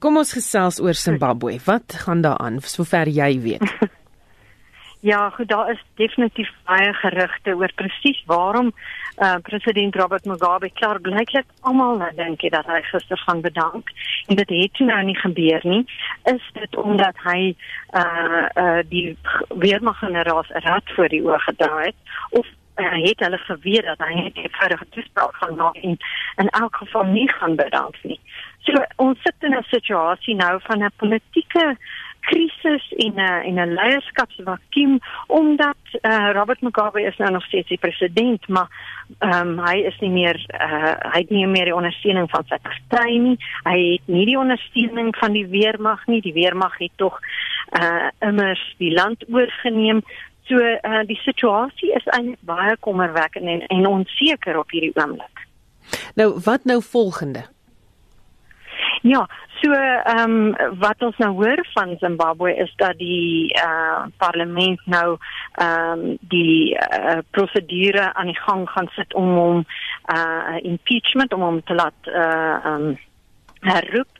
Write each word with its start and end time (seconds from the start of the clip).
Kom 0.00 0.16
ons 0.16 0.32
gesels 0.32 0.78
oor 0.80 0.96
Zimbabwe. 0.96 1.58
Wat 1.66 1.92
gaan 2.04 2.22
daar 2.24 2.38
aan 2.40 2.60
sover 2.64 3.08
jy 3.08 3.34
weet? 3.40 3.64
Ja, 5.02 5.30
goed, 5.30 5.48
daar 5.48 5.70
is 5.70 5.80
definitief 5.94 6.48
baie 6.68 6.92
gerugte 6.92 7.54
oor 7.56 7.72
presies 7.74 8.22
waarom 8.26 8.72
uh, 9.16 9.34
president 9.42 9.96
Robert 9.96 10.24
Mugabe 10.24 10.68
klaar 10.70 11.00
blyklik 11.00 11.46
almal 11.60 11.96
nou 11.96 12.10
dink 12.18 12.44
dat 12.52 12.68
hy 12.68 12.82
gister 12.90 13.16
gaan 13.24 13.40
bedank 13.40 13.88
en 14.26 14.36
dit 14.36 14.52
het 14.52 14.82
nou 14.84 15.00
nie 15.08 15.16
gebeur 15.16 15.64
nie. 15.64 15.80
Is 16.28 16.44
dit 16.52 16.76
omdat 16.76 17.16
hy 17.24 17.56
uh 17.96 18.44
uh 18.60 18.82
die 18.92 19.16
weermaggeneraal 19.48 20.44
rad 20.68 20.92
voor 20.96 21.08
die 21.08 21.22
oë 21.24 21.40
gedraai 21.48 21.86
het 21.86 21.96
of 22.30 22.52
het 22.96 23.20
hulle 23.20 23.38
geweet 23.38 23.84
dat 23.84 23.98
hy 23.98 24.14
net 24.14 24.34
'n 24.34 24.40
eenvoudige 24.40 24.86
toespraak 24.90 25.34
gaan 25.34 25.54
maak 25.54 25.76
en 25.76 25.96
in 26.36 26.48
elk 26.48 26.76
geval 26.76 27.04
nie 27.04 27.32
gaan 27.32 27.56
bedank 27.56 27.96
nie. 28.02 28.20
So 28.58 28.72
ons 28.96 29.18
sit 29.22 29.34
in 29.40 29.54
'n 29.56 29.62
situasie 29.62 30.34
nou 30.34 30.60
van 30.62 30.84
'n 30.84 30.92
politieke 30.96 31.76
krisis 32.20 32.92
en 32.96 33.12
'n 33.14 33.42
en 33.48 33.54
'n 33.54 33.74
leierskapsvakuum 33.74 34.98
omdat 35.26 35.76
uh, 36.02 36.30
Robert 36.32 36.60
Mugabe 36.60 37.02
is 37.02 37.16
nou 37.16 37.30
nog 37.30 37.44
steeds 37.44 37.68
die 37.68 37.78
president, 37.78 38.48
maar 38.48 38.68
um, 39.18 39.58
hy 39.58 39.76
is 39.76 39.98
nie 39.98 40.10
meer 40.10 40.36
uh, 40.60 40.94
hy 41.12 41.18
het 41.18 41.30
nie 41.30 41.46
meer 41.46 41.64
die 41.64 41.74
ondersteuning 41.74 42.30
van 42.30 42.44
sy 42.46 42.56
party 42.88 43.18
nie. 43.18 43.38
Hy 43.62 43.78
het 43.92 44.06
nie 44.06 44.26
die 44.26 44.38
ondersteuning 44.38 45.16
van 45.16 45.32
die 45.32 45.46
weermag 45.46 46.06
nie. 46.06 46.20
Die 46.20 46.32
weermag 46.32 46.78
het 46.78 46.92
tog 46.96 47.20
uh 47.70 48.08
immers 48.18 48.74
die 48.78 48.92
land 48.92 49.24
oorgeneem. 49.28 50.02
So 50.50 50.58
uh, 50.58 51.02
die 51.06 51.20
situasie 51.22 51.92
is 51.94 52.06
eintlik 52.10 52.42
baie 52.48 52.74
kommerwekkend 52.82 53.46
en, 53.46 53.62
en 53.70 53.86
onseker 53.86 54.58
op 54.58 54.74
hierdie 54.74 54.90
oomblik. 54.98 55.46
Nou 56.18 56.32
wat 56.42 56.66
nou 56.66 56.80
volgende? 56.82 57.44
Ja, 59.06 59.28
so 59.60 59.72
ehm 59.72 60.30
um, 60.30 60.78
wat 60.82 61.02
ons 61.06 61.16
nou 61.22 61.30
hoor 61.38 61.62
van 61.72 61.94
Zimbabwe 62.00 62.54
is 62.64 62.72
dat 62.76 62.98
die 62.98 63.52
eh 63.54 63.64
uh, 63.64 64.02
parlement 64.16 64.80
nou 64.84 65.16
ehm 65.52 66.00
um, 66.00 66.16
die 66.20 66.74
uh, 66.74 67.18
prosedure 67.30 68.12
aan 68.14 68.26
die 68.26 68.40
gang 68.40 68.68
gaan 68.70 68.90
sit 68.96 69.14
om 69.14 69.30
hom 69.36 69.64
eh 70.04 70.18
uh, 70.18 70.58
impeachment 70.62 71.32
om 71.32 71.40
hom 71.40 71.62
te 71.64 71.74
laat 71.74 72.00
eh 72.02 72.14
uh, 72.14 72.64
ehm 72.64 72.88
um, 72.88 72.98
herroep. 73.60 74.18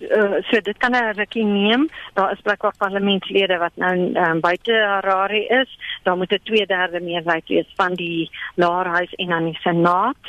Uh, 0.00 0.38
so 0.50 0.60
dit 0.60 0.76
kan 0.78 0.92
'n 0.92 1.14
rukkie 1.16 1.44
neem. 1.44 1.88
Daar 2.14 2.32
is 2.32 2.40
blijkbaar 2.40 2.76
parlementslede 2.78 3.56
wat 3.58 3.72
nou 3.74 4.14
um, 4.14 4.40
buite 4.40 4.72
Harare 4.72 5.46
is. 5.46 5.78
Daar 6.02 6.16
moet 6.16 6.32
'n 6.32 6.40
2/3 6.42 7.02
meerderheid 7.02 7.48
wees 7.48 7.72
van 7.74 7.94
die 7.94 8.30
laerhuis 8.54 9.14
en 9.14 9.26
dan 9.26 9.44
die 9.44 9.58
senaat 9.60 10.22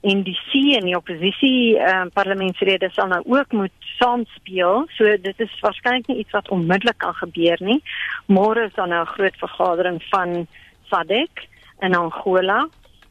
en 0.00 0.22
die 0.22 0.38
C 0.48 0.76
en 0.76 0.84
die 0.84 0.96
oppositie 0.96 1.76
uh, 1.78 2.06
parlementslede 2.12 2.90
sal 2.90 3.06
nou 3.06 3.22
ook 3.26 3.52
moet 3.52 3.72
saamspeel. 3.98 4.86
So 4.94 5.04
dit 5.04 5.40
is 5.40 5.60
waarskynlik 5.60 6.06
nie 6.06 6.18
iets 6.18 6.36
wat 6.36 6.48
onmiddellik 6.48 6.98
kan 6.98 7.14
gebeur 7.14 7.56
nie. 7.60 7.82
Môre 8.26 8.68
is 8.68 8.74
dan 8.74 8.88
nou 8.88 9.02
'n 9.02 9.14
groot 9.16 9.36
vergadering 9.36 10.02
van 10.10 10.46
SADC 10.90 11.46
in 11.80 11.94
Angola. 11.94 12.68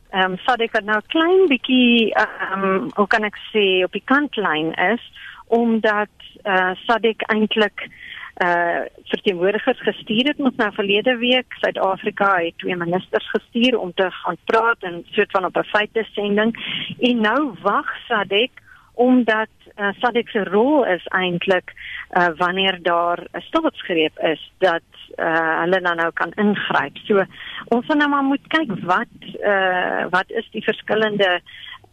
Ehm 0.09 0.31
um, 0.31 0.37
SADC 0.37 0.71
het 0.71 0.85
nou 0.85 1.01
klein 1.07 1.47
bietjie 1.47 2.13
ehm 2.13 2.63
um, 2.63 2.89
hoe 2.95 3.07
kan 3.07 3.23
ek 3.23 3.37
sê 3.51 3.83
op 3.83 3.91
die 3.91 4.03
kantlyn 4.05 4.73
is 4.73 5.03
omdat 5.47 6.09
eh 6.43 6.53
uh, 6.53 6.71
SADC 6.85 7.21
eintlik 7.21 7.89
uh 8.37 8.81
verteenwoordigers 9.03 9.79
gestuur 9.81 10.27
het 10.27 10.39
ons 10.39 10.55
nou 10.55 10.73
verlede 10.73 11.17
week 11.17 11.53
Suid-Afrika 11.59 12.35
het 12.35 12.57
twee 12.57 12.75
ministers 12.75 13.29
gestuur 13.29 13.79
om 13.79 13.93
te 13.93 14.11
gaan 14.11 14.37
praat 14.45 14.77
en 14.79 15.05
soort 15.09 15.31
van 15.31 15.45
op 15.45 15.57
'n 15.57 15.63
feite 15.63 16.05
sending 16.11 16.51
en 16.99 17.21
nou 17.21 17.53
wag 17.61 17.85
SADC 18.07 18.51
omdat 18.93 19.49
uh, 19.75 19.89
SADC 19.99 20.29
se 20.29 20.43
rol 20.43 20.85
is 20.85 21.05
eintlik 21.05 21.73
uh 22.17 22.27
wanneer 22.37 22.79
daar 22.81 23.19
'n 23.31 23.41
staatsgreep 23.41 24.19
is 24.19 24.51
dat 24.57 24.89
uh 25.15 25.59
hulle 25.61 25.81
dan 25.81 25.95
nou 25.95 26.11
kan 26.13 26.31
ingryp. 26.35 26.97
So 26.97 27.25
ons 27.67 27.85
gaan 27.85 27.97
nou 27.97 28.09
maar 28.09 28.23
moet 28.23 28.47
kyk 28.47 28.71
wat 28.83 29.15
uh 29.53 30.05
wat 30.09 30.29
is 30.29 30.47
die 30.51 30.63
verskillende 30.63 31.41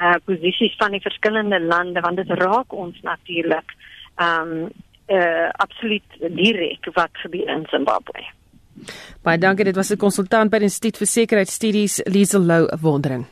uh 0.00 0.16
posisies 0.24 0.74
van 0.78 0.90
die 0.90 1.00
verskillende 1.00 1.60
lande 1.60 2.00
want 2.00 2.16
dit 2.16 2.28
raak 2.28 2.72
ons 2.72 3.00
natuurlik. 3.02 3.76
Um 4.16 4.70
uh, 5.06 5.48
absoluut 5.50 6.16
direk 6.18 6.88
wat 6.94 7.10
gebeur 7.12 7.48
in 7.48 7.66
Zimbabwe. 7.68 8.24
Baie 9.22 9.38
dankie, 9.38 9.64
dit 9.64 9.76
was 9.76 9.90
'n 9.92 9.96
konsultant 9.96 10.50
by 10.50 10.58
die 10.58 10.64
Instituut 10.70 10.96
vir 10.96 11.06
Sekuriteitsstudies, 11.06 12.00
Liesel 12.06 12.40
Lou 12.40 12.68
Wondering. 12.80 13.26